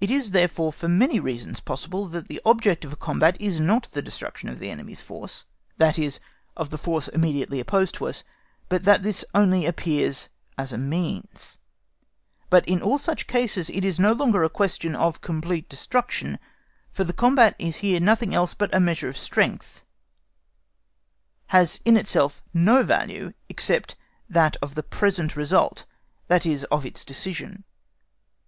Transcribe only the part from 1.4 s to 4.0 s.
possible that the object of a combat is not